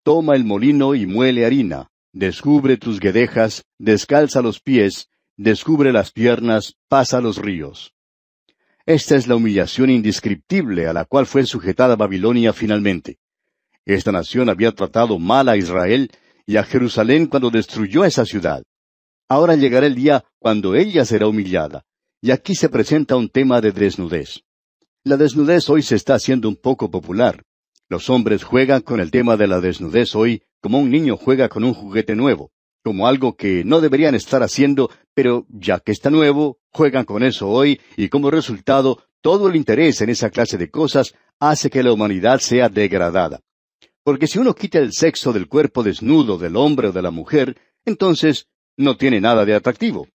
Toma 0.01 0.35
el 0.35 0.45
molino 0.45 0.95
y 0.95 1.05
muele 1.05 1.45
harina, 1.45 1.91
descubre 2.11 2.77
tus 2.77 2.99
guedejas, 2.99 3.63
descalza 3.77 4.41
los 4.41 4.59
pies, 4.59 5.09
descubre 5.35 5.93
las 5.93 6.11
piernas, 6.11 6.73
pasa 6.87 7.21
los 7.21 7.37
ríos. 7.37 7.93
Esta 8.87 9.15
es 9.15 9.27
la 9.27 9.35
humillación 9.35 9.91
indescriptible 9.91 10.87
a 10.87 10.93
la 10.93 11.05
cual 11.05 11.27
fue 11.27 11.45
sujetada 11.45 11.95
Babilonia 11.95 12.51
finalmente. 12.51 13.19
Esta 13.87 14.11
nación 14.11 14.49
había 14.49 14.73
tratado 14.73 15.17
mal 15.17 15.47
a 15.47 15.55
Israel 15.55 16.11
y 16.45 16.57
a 16.57 16.63
Jerusalén 16.63 17.27
cuando 17.27 17.49
destruyó 17.49 18.03
esa 18.03 18.25
ciudad. 18.25 18.61
Ahora 19.29 19.55
llegará 19.55 19.87
el 19.87 19.95
día 19.95 20.25
cuando 20.39 20.75
ella 20.75 21.05
será 21.05 21.27
humillada. 21.27 21.85
Y 22.21 22.31
aquí 22.31 22.53
se 22.53 22.67
presenta 22.67 23.15
un 23.15 23.29
tema 23.29 23.61
de 23.61 23.71
desnudez. 23.71 24.41
La 25.05 25.15
desnudez 25.15 25.69
hoy 25.69 25.83
se 25.83 25.95
está 25.95 26.15
haciendo 26.15 26.49
un 26.49 26.57
poco 26.57 26.91
popular. 26.91 27.43
Los 27.87 28.09
hombres 28.09 28.43
juegan 28.43 28.81
con 28.81 28.99
el 28.99 29.09
tema 29.09 29.37
de 29.37 29.47
la 29.47 29.61
desnudez 29.61 30.15
hoy 30.15 30.43
como 30.61 30.79
un 30.79 30.89
niño 30.89 31.15
juega 31.15 31.47
con 31.47 31.63
un 31.63 31.73
juguete 31.73 32.13
nuevo, 32.13 32.51
como 32.83 33.07
algo 33.07 33.37
que 33.37 33.63
no 33.63 33.79
deberían 33.79 34.15
estar 34.15 34.43
haciendo, 34.43 34.89
pero 35.13 35.45
ya 35.47 35.79
que 35.79 35.93
está 35.93 36.09
nuevo, 36.09 36.59
juegan 36.73 37.05
con 37.05 37.23
eso 37.23 37.47
hoy 37.47 37.79
y 37.95 38.09
como 38.09 38.31
resultado 38.31 39.01
todo 39.21 39.47
el 39.47 39.55
interés 39.55 40.01
en 40.01 40.09
esa 40.09 40.29
clase 40.29 40.57
de 40.57 40.69
cosas 40.69 41.13
hace 41.39 41.69
que 41.69 41.83
la 41.83 41.93
humanidad 41.93 42.39
sea 42.39 42.67
degradada. 42.67 43.39
Porque 44.07 44.27
si 44.27 44.39
uno 44.39 44.55
quita 44.55 44.79
el 44.79 44.93
sexo 44.93 45.33
del 45.33 45.49
cuerpo 45.49 45.83
desnudo 45.83 46.37
del 46.37 46.55
hombre 46.55 46.87
o 46.87 46.91
de 46.93 47.01
la 47.01 47.11
mujer, 47.11 47.57
entonces 47.83 48.47
no 48.77 48.95
tiene 48.95 49.19
nada 49.19 49.43
de 49.43 49.53
atractivo. 49.53 50.07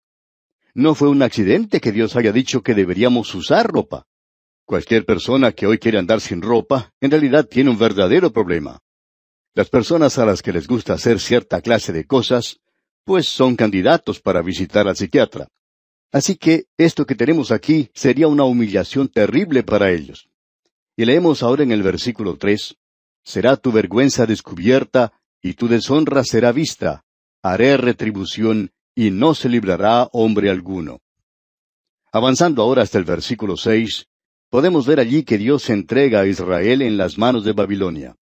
No 0.72 0.94
fue 0.94 1.10
un 1.10 1.20
accidente 1.20 1.78
que 1.78 1.92
Dios 1.92 2.16
haya 2.16 2.32
dicho 2.32 2.62
que 2.62 2.74
deberíamos 2.74 3.34
usar 3.34 3.70
ropa. 3.70 4.06
Cualquier 4.64 5.04
persona 5.04 5.52
que 5.52 5.66
hoy 5.66 5.76
quiere 5.76 5.98
andar 5.98 6.22
sin 6.22 6.40
ropa, 6.40 6.94
en 7.02 7.10
realidad 7.10 7.46
tiene 7.46 7.68
un 7.68 7.76
verdadero 7.76 8.32
problema. 8.32 8.78
Las 9.52 9.68
personas 9.68 10.16
a 10.16 10.24
las 10.24 10.40
que 10.40 10.54
les 10.54 10.66
gusta 10.66 10.94
hacer 10.94 11.20
cierta 11.20 11.60
clase 11.60 11.92
de 11.92 12.06
cosas, 12.06 12.60
pues 13.04 13.28
son 13.28 13.56
candidatos 13.56 14.22
para 14.22 14.40
visitar 14.40 14.88
al 14.88 14.96
psiquiatra. 14.96 15.48
Así 16.10 16.36
que 16.36 16.64
esto 16.78 17.04
que 17.04 17.14
tenemos 17.14 17.52
aquí 17.52 17.90
sería 17.92 18.26
una 18.26 18.44
humillación 18.44 19.08
terrible 19.08 19.62
para 19.62 19.92
ellos. 19.92 20.30
Y 20.96 21.04
leemos 21.04 21.42
ahora 21.42 21.62
en 21.62 21.72
el 21.72 21.82
versículo 21.82 22.38
tres, 22.38 22.78
Será 23.24 23.56
tu 23.56 23.72
vergüenza 23.72 24.26
descubierta 24.26 25.12
y 25.40 25.54
tu 25.54 25.68
deshonra 25.68 26.24
será 26.24 26.52
vista. 26.52 27.04
Haré 27.42 27.76
retribución 27.76 28.72
y 28.94 29.10
no 29.10 29.34
se 29.34 29.48
librará 29.48 30.08
hombre 30.12 30.50
alguno. 30.50 31.00
Avanzando 32.12 32.62
ahora 32.62 32.82
hasta 32.82 32.98
el 32.98 33.04
versículo 33.04 33.56
seis, 33.56 34.06
podemos 34.50 34.86
ver 34.86 35.00
allí 35.00 35.22
que 35.22 35.38
Dios 35.38 35.70
entrega 35.70 36.20
a 36.20 36.26
Israel 36.26 36.82
en 36.82 36.96
las 36.96 37.16
manos 37.16 37.44
de 37.44 37.52
Babilonia. 37.52 38.16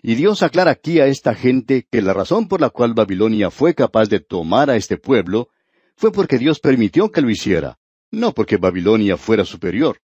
Y 0.00 0.14
Dios 0.14 0.42
aclara 0.42 0.70
aquí 0.70 1.00
a 1.00 1.06
esta 1.06 1.34
gente 1.34 1.86
que 1.90 2.02
la 2.02 2.12
razón 2.12 2.46
por 2.46 2.60
la 2.60 2.70
cual 2.70 2.94
Babilonia 2.94 3.50
fue 3.50 3.74
capaz 3.74 4.08
de 4.08 4.20
tomar 4.20 4.70
a 4.70 4.76
este 4.76 4.98
pueblo 4.98 5.48
fue 5.96 6.12
porque 6.12 6.38
Dios 6.38 6.60
permitió 6.60 7.10
que 7.10 7.22
lo 7.22 7.30
hiciera, 7.30 7.78
no 8.10 8.32
porque 8.32 8.56
Babilonia 8.56 9.16
fuera 9.16 9.44
superior. 9.44 9.98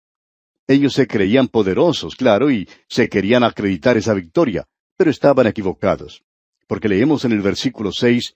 Ellos 0.68 0.92
se 0.92 1.06
creían 1.06 1.48
poderosos, 1.48 2.14
claro, 2.14 2.50
y 2.50 2.68
se 2.88 3.08
querían 3.08 3.42
acreditar 3.42 3.96
esa 3.96 4.12
victoria, 4.12 4.68
pero 4.98 5.10
estaban 5.10 5.46
equivocados. 5.46 6.22
Porque 6.66 6.90
leemos 6.90 7.24
en 7.24 7.32
el 7.32 7.40
versículo 7.40 7.90
seis, 7.90 8.34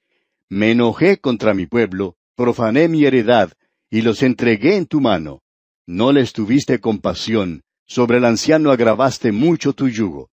Me 0.49 0.71
enojé 0.71 1.19
contra 1.19 1.53
mi 1.53 1.67
pueblo, 1.67 2.17
profané 2.35 2.89
mi 2.89 3.05
heredad, 3.05 3.53
y 3.91 4.01
los 4.01 4.23
entregué 4.23 4.77
en 4.77 4.87
tu 4.87 5.03
mano. 5.03 5.43
No 5.87 6.11
les 6.11 6.33
tuviste 6.33 6.81
compasión, 6.81 7.65
sobre 7.87 8.17
el 8.17 8.25
anciano 8.25 8.71
agravaste 8.71 9.31
mucho 9.31 9.75
tu 9.75 9.89
yugo. 9.89 10.31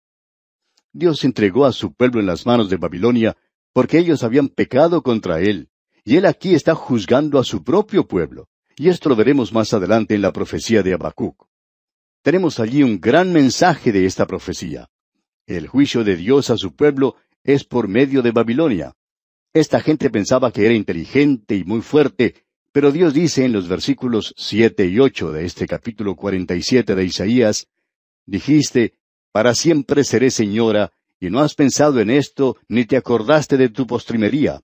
Dios 0.92 1.24
entregó 1.24 1.66
a 1.66 1.72
su 1.72 1.92
pueblo 1.92 2.20
en 2.20 2.26
las 2.26 2.46
manos 2.46 2.70
de 2.70 2.76
Babilonia, 2.76 3.36
porque 3.72 3.98
ellos 3.98 4.22
habían 4.22 4.48
pecado 4.48 5.02
contra 5.02 5.40
él, 5.40 5.68
y 6.04 6.16
él 6.16 6.26
aquí 6.26 6.54
está 6.54 6.76
juzgando 6.76 7.40
a 7.40 7.44
su 7.44 7.64
propio 7.64 8.06
pueblo. 8.06 8.48
Y 8.76 8.88
esto 8.88 9.08
lo 9.08 9.16
veremos 9.16 9.52
más 9.52 9.74
adelante 9.74 10.14
en 10.14 10.22
la 10.22 10.32
profecía 10.32 10.84
de 10.84 10.94
Habacuc. 10.94 11.48
Tenemos 12.22 12.60
allí 12.60 12.82
un 12.82 13.00
gran 13.00 13.32
mensaje 13.32 13.92
de 13.92 14.06
esta 14.06 14.26
profecía. 14.26 14.88
El 15.46 15.66
juicio 15.66 16.04
de 16.04 16.16
Dios 16.16 16.50
a 16.50 16.56
su 16.56 16.74
pueblo 16.74 17.16
es 17.44 17.64
por 17.64 17.88
medio 17.88 18.22
de 18.22 18.32
Babilonia. 18.32 18.94
Esta 19.54 19.80
gente 19.80 20.10
pensaba 20.10 20.52
que 20.52 20.66
era 20.66 20.74
inteligente 20.74 21.56
y 21.56 21.64
muy 21.64 21.80
fuerte, 21.80 22.44
pero 22.72 22.92
Dios 22.92 23.14
dice 23.14 23.44
en 23.44 23.52
los 23.52 23.66
versículos 23.66 24.34
siete 24.36 24.86
y 24.86 24.98
ocho 24.98 25.32
de 25.32 25.46
este 25.46 25.66
capítulo 25.66 26.16
cuarenta 26.16 26.54
y 26.54 26.62
siete 26.62 26.94
de 26.94 27.04
Isaías, 27.04 27.66
dijiste, 28.26 28.94
para 29.32 29.54
siempre 29.54 30.04
seré 30.04 30.30
señora, 30.30 30.92
y 31.18 31.30
no 31.30 31.40
has 31.40 31.54
pensado 31.54 32.00
en 32.00 32.10
esto, 32.10 32.56
ni 32.68 32.84
te 32.84 32.96
acordaste 32.96 33.56
de 33.56 33.70
tu 33.70 33.86
postrimería. 33.86 34.60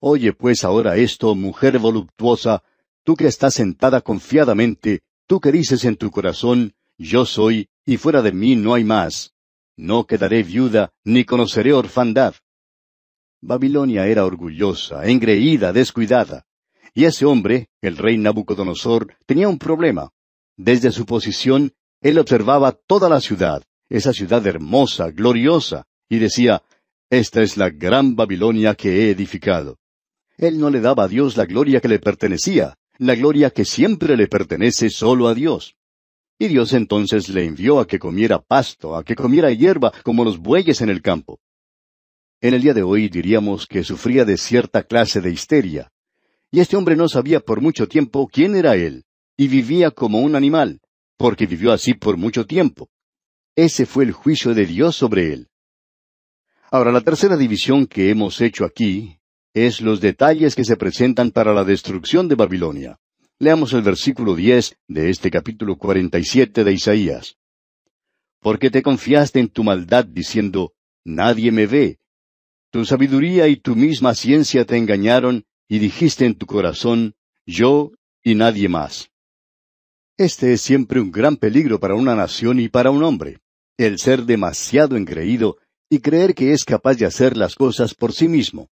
Oye 0.00 0.32
pues 0.32 0.64
ahora 0.64 0.96
esto, 0.96 1.34
mujer 1.34 1.78
voluptuosa, 1.78 2.62
tú 3.04 3.16
que 3.16 3.26
estás 3.26 3.54
sentada 3.54 4.00
confiadamente, 4.00 5.00
tú 5.26 5.40
que 5.40 5.50
dices 5.50 5.84
en 5.84 5.96
tu 5.96 6.10
corazón, 6.10 6.74
yo 7.00 7.24
soy, 7.24 7.70
y 7.86 7.96
fuera 7.96 8.20
de 8.20 8.30
mí 8.30 8.56
no 8.56 8.74
hay 8.74 8.84
más. 8.84 9.32
No 9.74 10.06
quedaré 10.06 10.42
viuda, 10.42 10.92
ni 11.02 11.24
conoceré 11.24 11.72
orfandad. 11.72 12.34
Babilonia 13.40 14.06
era 14.06 14.26
orgullosa, 14.26 15.06
engreída, 15.06 15.72
descuidada. 15.72 16.44
Y 16.92 17.06
ese 17.06 17.24
hombre, 17.24 17.70
el 17.80 17.96
rey 17.96 18.18
Nabucodonosor, 18.18 19.16
tenía 19.24 19.48
un 19.48 19.58
problema. 19.58 20.10
Desde 20.58 20.92
su 20.92 21.06
posición, 21.06 21.72
él 22.02 22.18
observaba 22.18 22.72
toda 22.72 23.08
la 23.08 23.22
ciudad, 23.22 23.62
esa 23.88 24.12
ciudad 24.12 24.46
hermosa, 24.46 25.10
gloriosa, 25.10 25.86
y 26.06 26.18
decía, 26.18 26.62
Esta 27.08 27.40
es 27.40 27.56
la 27.56 27.70
gran 27.70 28.14
Babilonia 28.14 28.74
que 28.74 29.06
he 29.06 29.10
edificado. 29.10 29.78
Él 30.36 30.58
no 30.58 30.68
le 30.68 30.82
daba 30.82 31.04
a 31.04 31.08
Dios 31.08 31.38
la 31.38 31.46
gloria 31.46 31.80
que 31.80 31.88
le 31.88 31.98
pertenecía, 31.98 32.76
la 32.98 33.14
gloria 33.14 33.48
que 33.48 33.64
siempre 33.64 34.18
le 34.18 34.28
pertenece 34.28 34.90
solo 34.90 35.28
a 35.28 35.34
Dios. 35.34 35.76
Y 36.42 36.48
Dios 36.48 36.72
entonces 36.72 37.28
le 37.28 37.44
envió 37.44 37.80
a 37.80 37.86
que 37.86 37.98
comiera 37.98 38.40
pasto, 38.40 38.96
a 38.96 39.04
que 39.04 39.14
comiera 39.14 39.52
hierba 39.52 39.92
como 40.02 40.24
los 40.24 40.38
bueyes 40.38 40.80
en 40.80 40.88
el 40.88 41.02
campo. 41.02 41.38
En 42.40 42.54
el 42.54 42.62
día 42.62 42.72
de 42.72 42.82
hoy 42.82 43.10
diríamos 43.10 43.66
que 43.66 43.84
sufría 43.84 44.24
de 44.24 44.38
cierta 44.38 44.82
clase 44.84 45.20
de 45.20 45.30
histeria. 45.30 45.92
Y 46.50 46.60
este 46.60 46.78
hombre 46.78 46.96
no 46.96 47.10
sabía 47.10 47.40
por 47.40 47.60
mucho 47.60 47.86
tiempo 47.88 48.26
quién 48.26 48.56
era 48.56 48.74
él, 48.74 49.04
y 49.36 49.48
vivía 49.48 49.90
como 49.90 50.20
un 50.20 50.34
animal, 50.34 50.80
porque 51.18 51.44
vivió 51.44 51.72
así 51.72 51.92
por 51.92 52.16
mucho 52.16 52.46
tiempo. 52.46 52.88
Ese 53.54 53.84
fue 53.84 54.04
el 54.04 54.12
juicio 54.12 54.54
de 54.54 54.64
Dios 54.64 54.96
sobre 54.96 55.34
él. 55.34 55.48
Ahora, 56.70 56.90
la 56.90 57.02
tercera 57.02 57.36
división 57.36 57.86
que 57.86 58.08
hemos 58.08 58.40
hecho 58.40 58.64
aquí 58.64 59.18
es 59.52 59.82
los 59.82 60.00
detalles 60.00 60.54
que 60.54 60.64
se 60.64 60.78
presentan 60.78 61.32
para 61.32 61.52
la 61.52 61.64
destrucción 61.64 62.28
de 62.28 62.36
Babilonia. 62.36 62.98
Leamos 63.42 63.72
el 63.72 63.80
versículo 63.80 64.36
diez 64.36 64.76
de 64.86 65.08
este 65.08 65.30
capítulo 65.30 65.78
cuarenta 65.78 66.18
y 66.18 66.24
siete 66.24 66.62
de 66.62 66.74
Isaías. 66.74 67.38
Porque 68.38 68.70
te 68.70 68.82
confiaste 68.82 69.40
en 69.40 69.48
tu 69.48 69.64
maldad 69.64 70.04
diciendo, 70.04 70.74
Nadie 71.06 71.50
me 71.50 71.66
ve. 71.66 72.00
Tu 72.70 72.84
sabiduría 72.84 73.48
y 73.48 73.56
tu 73.56 73.76
misma 73.76 74.14
ciencia 74.14 74.66
te 74.66 74.76
engañaron, 74.76 75.46
y 75.70 75.78
dijiste 75.78 76.26
en 76.26 76.34
tu 76.34 76.44
corazón, 76.44 77.14
Yo 77.46 77.92
y 78.22 78.34
nadie 78.34 78.68
más. 78.68 79.10
Este 80.18 80.52
es 80.52 80.60
siempre 80.60 81.00
un 81.00 81.10
gran 81.10 81.38
peligro 81.38 81.80
para 81.80 81.94
una 81.94 82.14
nación 82.14 82.60
y 82.60 82.68
para 82.68 82.90
un 82.90 83.02
hombre, 83.02 83.38
el 83.78 83.98
ser 83.98 84.24
demasiado 84.24 84.98
engreído 84.98 85.56
y 85.88 86.00
creer 86.00 86.34
que 86.34 86.52
es 86.52 86.66
capaz 86.66 86.96
de 86.96 87.06
hacer 87.06 87.38
las 87.38 87.54
cosas 87.54 87.94
por 87.94 88.12
sí 88.12 88.28
mismo. 88.28 88.68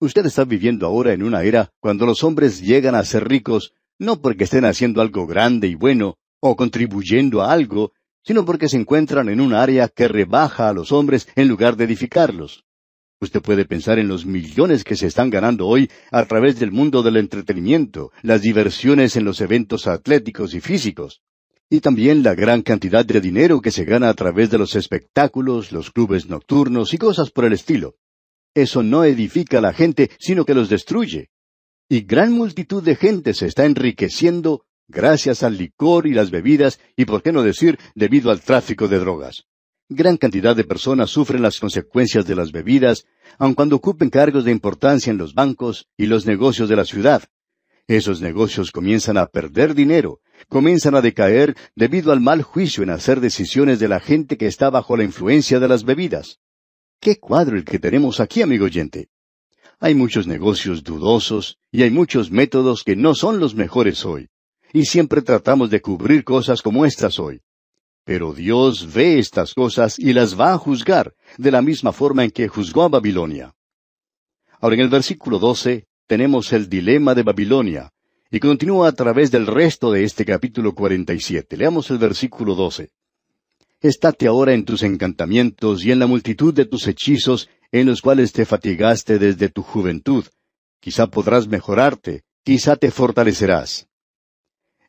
Usted 0.00 0.26
está 0.26 0.44
viviendo 0.44 0.86
ahora 0.86 1.14
en 1.14 1.22
una 1.22 1.44
era 1.44 1.72
cuando 1.80 2.04
los 2.04 2.22
hombres 2.22 2.60
llegan 2.60 2.94
a 2.94 3.02
ser 3.02 3.26
ricos 3.26 3.72
no 3.98 4.20
porque 4.20 4.44
estén 4.44 4.64
haciendo 4.64 5.00
algo 5.00 5.26
grande 5.26 5.68
y 5.68 5.74
bueno 5.74 6.18
o 6.40 6.56
contribuyendo 6.56 7.42
a 7.42 7.52
algo, 7.52 7.92
sino 8.22 8.44
porque 8.44 8.68
se 8.68 8.76
encuentran 8.76 9.28
en 9.28 9.40
un 9.40 9.54
área 9.54 9.88
que 9.88 10.08
rebaja 10.08 10.68
a 10.68 10.72
los 10.72 10.92
hombres 10.92 11.28
en 11.36 11.48
lugar 11.48 11.76
de 11.76 11.84
edificarlos. 11.84 12.64
Usted 13.20 13.40
puede 13.40 13.64
pensar 13.64 13.98
en 13.98 14.08
los 14.08 14.26
millones 14.26 14.84
que 14.84 14.96
se 14.96 15.06
están 15.06 15.30
ganando 15.30 15.66
hoy 15.66 15.90
a 16.10 16.26
través 16.26 16.58
del 16.58 16.70
mundo 16.70 17.02
del 17.02 17.16
entretenimiento, 17.16 18.12
las 18.22 18.42
diversiones 18.42 19.16
en 19.16 19.24
los 19.24 19.40
eventos 19.40 19.86
atléticos 19.86 20.52
y 20.54 20.60
físicos, 20.60 21.22
y 21.70 21.80
también 21.80 22.22
la 22.22 22.34
gran 22.34 22.62
cantidad 22.62 23.06
de 23.06 23.20
dinero 23.20 23.60
que 23.60 23.70
se 23.70 23.84
gana 23.84 24.10
a 24.10 24.14
través 24.14 24.50
de 24.50 24.58
los 24.58 24.76
espectáculos, 24.76 25.72
los 25.72 25.90
clubes 25.90 26.26
nocturnos 26.26 26.92
y 26.92 26.98
cosas 26.98 27.30
por 27.30 27.46
el 27.46 27.54
estilo. 27.54 27.96
Eso 28.54 28.82
no 28.82 29.04
edifica 29.04 29.58
a 29.58 29.62
la 29.62 29.72
gente, 29.72 30.10
sino 30.18 30.44
que 30.44 30.54
los 30.54 30.68
destruye. 30.68 31.30
Y 31.88 32.00
gran 32.00 32.32
multitud 32.32 32.82
de 32.82 32.96
gente 32.96 33.32
se 33.32 33.46
está 33.46 33.64
enriqueciendo 33.64 34.64
gracias 34.88 35.42
al 35.42 35.56
licor 35.56 36.06
y 36.06 36.14
las 36.14 36.30
bebidas, 36.30 36.80
y 36.96 37.04
por 37.04 37.22
qué 37.22 37.32
no 37.32 37.42
decir, 37.42 37.78
debido 37.94 38.30
al 38.30 38.40
tráfico 38.40 38.88
de 38.88 38.98
drogas. 38.98 39.44
Gran 39.88 40.16
cantidad 40.16 40.56
de 40.56 40.64
personas 40.64 41.10
sufren 41.10 41.42
las 41.42 41.60
consecuencias 41.60 42.26
de 42.26 42.34
las 42.34 42.50
bebidas, 42.50 43.04
aun 43.38 43.54
cuando 43.54 43.76
ocupen 43.76 44.10
cargos 44.10 44.44
de 44.44 44.50
importancia 44.50 45.12
en 45.12 45.18
los 45.18 45.34
bancos 45.34 45.86
y 45.96 46.06
los 46.06 46.26
negocios 46.26 46.68
de 46.68 46.76
la 46.76 46.84
ciudad. 46.84 47.22
Esos 47.86 48.20
negocios 48.20 48.72
comienzan 48.72 49.16
a 49.16 49.26
perder 49.26 49.74
dinero, 49.74 50.18
comienzan 50.48 50.96
a 50.96 51.02
decaer 51.02 51.56
debido 51.76 52.10
al 52.10 52.20
mal 52.20 52.42
juicio 52.42 52.82
en 52.82 52.90
hacer 52.90 53.20
decisiones 53.20 53.78
de 53.78 53.86
la 53.86 54.00
gente 54.00 54.36
que 54.36 54.48
está 54.48 54.70
bajo 54.70 54.96
la 54.96 55.04
influencia 55.04 55.60
de 55.60 55.68
las 55.68 55.84
bebidas. 55.84 56.40
¿Qué 57.00 57.20
cuadro 57.20 57.56
el 57.56 57.64
que 57.64 57.78
tenemos 57.78 58.18
aquí, 58.18 58.42
amigo 58.42 58.64
oyente? 58.64 59.08
Hay 59.78 59.94
muchos 59.94 60.26
negocios 60.26 60.82
dudosos 60.82 61.58
y 61.70 61.82
hay 61.82 61.90
muchos 61.90 62.30
métodos 62.30 62.82
que 62.82 62.96
no 62.96 63.14
son 63.14 63.38
los 63.38 63.54
mejores 63.54 64.06
hoy. 64.06 64.28
Y 64.72 64.86
siempre 64.86 65.20
tratamos 65.20 65.70
de 65.70 65.80
cubrir 65.82 66.24
cosas 66.24 66.62
como 66.62 66.86
estas 66.86 67.18
hoy. 67.18 67.42
Pero 68.04 68.32
Dios 68.32 68.92
ve 68.94 69.18
estas 69.18 69.52
cosas 69.52 69.98
y 69.98 70.12
las 70.12 70.38
va 70.38 70.52
a 70.54 70.58
juzgar, 70.58 71.14
de 71.36 71.50
la 71.50 71.60
misma 71.60 71.92
forma 71.92 72.24
en 72.24 72.30
que 72.30 72.48
juzgó 72.48 72.84
a 72.84 72.88
Babilonia. 72.88 73.54
Ahora 74.60 74.76
en 74.76 74.82
el 74.82 74.88
versículo 74.88 75.38
12 75.38 75.86
tenemos 76.06 76.52
el 76.52 76.68
dilema 76.68 77.14
de 77.14 77.22
Babilonia, 77.22 77.92
y 78.30 78.40
continúa 78.40 78.88
a 78.88 78.92
través 78.92 79.30
del 79.30 79.46
resto 79.46 79.92
de 79.92 80.04
este 80.04 80.24
capítulo 80.24 80.74
47. 80.74 81.56
Leamos 81.56 81.90
el 81.90 81.98
versículo 81.98 82.54
12. 82.54 82.90
Estate 83.86 84.26
ahora 84.26 84.52
en 84.52 84.64
tus 84.64 84.82
encantamientos 84.82 85.84
y 85.84 85.92
en 85.92 85.98
la 85.98 86.06
multitud 86.06 86.52
de 86.52 86.66
tus 86.66 86.86
hechizos 86.86 87.48
en 87.72 87.86
los 87.86 88.00
cuales 88.00 88.32
te 88.32 88.44
fatigaste 88.44 89.18
desde 89.18 89.48
tu 89.48 89.62
juventud. 89.62 90.24
Quizá 90.80 91.06
podrás 91.06 91.48
mejorarte, 91.48 92.24
quizá 92.44 92.76
te 92.76 92.90
fortalecerás. 92.90 93.88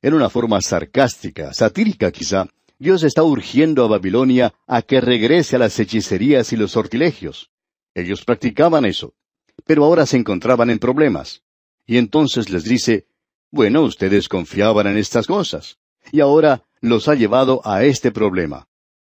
En 0.01 0.13
una 0.13 0.29
forma 0.29 0.61
sarcástica, 0.61 1.53
satírica 1.53 2.11
quizá, 2.11 2.47
Dios 2.79 3.03
está 3.03 3.23
urgiendo 3.23 3.83
a 3.83 3.87
Babilonia 3.87 4.53
a 4.67 4.83
que 4.83 5.01
regrese 5.01 5.55
a 5.55 5.59
las 5.59 5.79
hechicerías 5.79 6.53
y 6.53 6.57
los 6.57 6.71
sortilegios. 6.71 7.49
Ellos 7.95 8.23
practicaban 8.23 8.85
eso, 8.85 9.15
pero 9.65 9.83
ahora 9.83 10.05
se 10.05 10.17
encontraban 10.17 10.69
en 10.69 10.77
problemas. 10.77 11.41
Y 11.87 11.97
entonces 11.97 12.49
les 12.49 12.63
dice, 12.63 13.07
bueno, 13.49 13.81
ustedes 13.81 14.29
confiaban 14.29 14.85
en 14.87 14.97
estas 14.97 15.25
cosas, 15.25 15.79
y 16.11 16.19
ahora 16.19 16.65
los 16.81 17.07
ha 17.07 17.15
llevado 17.15 17.61
a 17.65 17.83
este 17.83 18.11
problema. 18.11 18.66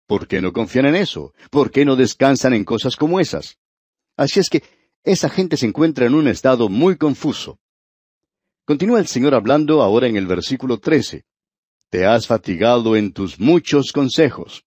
¿Por 0.09 0.27
qué 0.27 0.41
no 0.41 0.55
confían 0.55 0.87
en 0.87 0.97
eso? 0.97 1.35
¿Por 1.51 1.71
qué 1.71 1.85
no 1.85 1.95
descansan 1.95 2.55
en 2.55 2.65
cosas 2.65 2.97
como 2.97 3.21
esas? 3.21 3.59
Así 4.17 4.41
es 4.41 4.49
que 4.49 4.63
esa 5.05 5.29
gente 5.29 5.59
se 5.59 5.67
encuentra 5.67 6.07
en 6.07 6.15
un 6.15 6.29
estado 6.29 6.71
muy 6.71 6.97
confuso. 6.97 7.61
Continúa 8.65 9.01
el 9.01 9.07
Señor 9.07 9.35
hablando 9.35 9.83
ahora 9.83 10.07
en 10.07 10.17
el 10.17 10.27
versículo 10.27 10.79
13. 10.79 11.27
Te 11.91 12.07
has 12.07 12.27
fatigado 12.27 12.97
en 12.97 13.13
tus 13.13 13.39
muchos 13.39 13.93
consejos. 13.93 14.65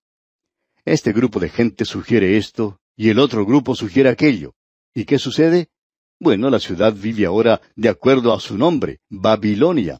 Este 0.85 1.11
grupo 1.11 1.39
de 1.39 1.49
gente 1.49 1.85
sugiere 1.85 2.37
esto 2.37 2.79
y 2.95 3.09
el 3.09 3.17
otro 3.17 3.43
grupo 3.43 3.75
sugiere 3.75 4.09
aquello. 4.09 4.53
¿Y 4.93 5.05
qué 5.05 5.17
sucede? 5.17 5.69
Bueno, 6.19 6.51
la 6.51 6.59
ciudad 6.59 6.93
vive 6.93 7.25
ahora 7.25 7.61
de 7.75 7.89
acuerdo 7.89 8.31
a 8.31 8.39
su 8.39 8.59
nombre, 8.59 8.99
Babilonia. 9.09 9.97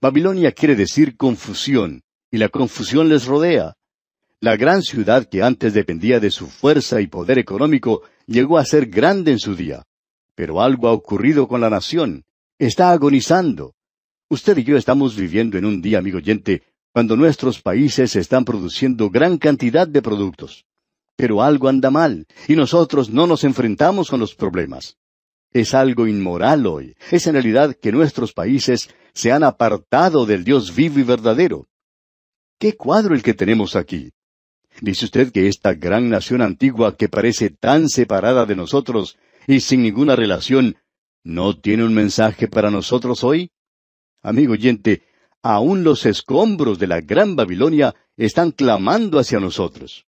Babilonia 0.00 0.52
quiere 0.52 0.76
decir 0.76 1.16
confusión, 1.16 2.04
y 2.30 2.38
la 2.38 2.50
confusión 2.50 3.08
les 3.08 3.26
rodea. 3.26 3.74
La 4.40 4.56
gran 4.56 4.82
ciudad 4.82 5.26
que 5.26 5.42
antes 5.42 5.72
dependía 5.72 6.20
de 6.20 6.30
su 6.30 6.46
fuerza 6.46 7.00
y 7.00 7.06
poder 7.06 7.38
económico 7.38 8.02
llegó 8.26 8.58
a 8.58 8.66
ser 8.66 8.86
grande 8.86 9.32
en 9.32 9.38
su 9.38 9.56
día. 9.56 9.84
Pero 10.34 10.60
algo 10.60 10.88
ha 10.88 10.92
ocurrido 10.92 11.48
con 11.48 11.62
la 11.62 11.70
nación. 11.70 12.24
Está 12.58 12.90
agonizando. 12.90 13.74
Usted 14.28 14.58
y 14.58 14.64
yo 14.64 14.76
estamos 14.76 15.16
viviendo 15.16 15.56
en 15.56 15.64
un 15.64 15.80
día, 15.80 15.98
amigo 15.98 16.18
oyente, 16.18 16.62
cuando 16.92 17.16
nuestros 17.16 17.62
países 17.62 18.14
están 18.14 18.44
produciendo 18.44 19.08
gran 19.08 19.38
cantidad 19.38 19.88
de 19.88 20.02
productos. 20.02 20.66
Pero 21.16 21.42
algo 21.42 21.68
anda 21.68 21.90
mal, 21.90 22.26
y 22.46 22.56
nosotros 22.56 23.08
no 23.08 23.26
nos 23.26 23.42
enfrentamos 23.42 24.10
con 24.10 24.20
los 24.20 24.34
problemas. 24.34 24.98
Es 25.50 25.72
algo 25.72 26.06
inmoral 26.06 26.66
hoy. 26.66 26.94
Es 27.10 27.26
en 27.26 27.32
realidad 27.32 27.74
que 27.74 27.90
nuestros 27.90 28.34
países 28.34 28.90
se 29.14 29.32
han 29.32 29.44
apartado 29.44 30.26
del 30.26 30.44
Dios 30.44 30.74
vivo 30.74 30.98
y 30.98 31.04
verdadero. 31.04 31.68
¿Qué 32.58 32.76
cuadro 32.76 33.14
el 33.14 33.22
que 33.22 33.32
tenemos 33.32 33.76
aquí? 33.76 34.12
Dice 34.80 35.06
usted 35.06 35.32
que 35.32 35.48
esta 35.48 35.74
gran 35.74 36.10
nación 36.10 36.42
antigua 36.42 36.96
que 36.96 37.08
parece 37.08 37.50
tan 37.50 37.88
separada 37.88 38.44
de 38.46 38.56
nosotros 38.56 39.16
y 39.46 39.60
sin 39.60 39.82
ninguna 39.82 40.16
relación, 40.16 40.76
¿no 41.24 41.58
tiene 41.58 41.84
un 41.84 41.94
mensaje 41.94 42.48
para 42.48 42.70
nosotros 42.70 43.24
hoy? 43.24 43.50
Amigo 44.22 44.52
oyente, 44.52 45.02
aún 45.42 45.84
los 45.84 46.04
escombros 46.04 46.78
de 46.78 46.88
la 46.88 47.00
gran 47.00 47.36
Babilonia 47.36 47.94
están 48.16 48.50
clamando 48.50 49.18
hacia 49.18 49.40
nosotros. 49.40 50.06